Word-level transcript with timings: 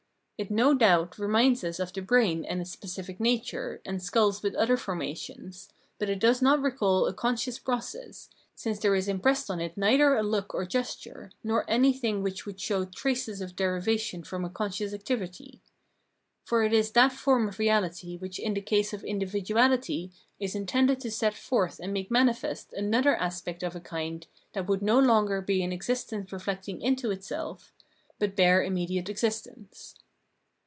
It 0.39 0.49
no 0.49 0.73
doubt 0.73 1.19
reminds 1.19 1.63
us 1.63 1.79
of 1.79 1.93
the 1.93 2.01
brain 2.01 2.45
and 2.45 2.59
its 2.59 2.71
specific 2.71 3.19
nature, 3.19 3.79
and 3.85 4.01
skulls 4.01 4.41
with 4.41 4.55
other 4.55 4.75
formations, 4.75 5.69
but 5.99 6.09
it 6.09 6.17
does 6.17 6.41
not 6.41 6.59
recall 6.63 7.05
a 7.05 7.13
conscious 7.13 7.59
process, 7.59 8.27
since 8.55 8.79
there 8.79 8.95
is 8.95 9.07
impressed 9.07 9.51
on 9.51 9.61
it 9.61 9.77
neither 9.77 10.15
a 10.15 10.23
look 10.23 10.55
or 10.55 10.65
gesture, 10.65 11.31
nor 11.43 11.63
anything 11.69 12.23
which 12.23 12.47
would 12.47 12.59
show 12.59 12.85
traces 12.85 13.39
of 13.39 13.55
derivation 13.55 14.23
from 14.23 14.43
a 14.43 14.49
con 14.49 14.71
scious 14.71 14.95
activity. 14.95 15.61
For 16.43 16.63
it 16.63 16.73
is 16.73 16.89
that 16.93 17.11
form 17.11 17.47
of 17.47 17.57
reahty 17.57 18.19
which 18.19 18.39
in 18.39 18.55
the 18.55 18.61
case 18.61 18.93
of 18.93 19.03
individuahty 19.03 20.09
is 20.39 20.55
intended 20.55 20.99
to 21.01 21.11
set 21.11 21.35
forth 21.35 21.79
and 21.79 21.93
make 21.93 22.09
manifest 22.09 22.73
another 22.73 23.15
aspect 23.15 23.61
of 23.61 23.75
a 23.75 23.79
kind 23.79 24.25
that 24.53 24.65
would 24.67 24.81
no 24.81 24.97
longer 24.97 25.39
be 25.39 25.61
an 25.61 25.71
existence 25.71 26.31
reflecting 26.33 26.77
itself 26.77 26.87
into 26.87 27.11
itself, 27.11 27.73
but 28.17 28.35
bare 28.35 28.63
immediate 28.63 29.07
existence. 29.07 29.93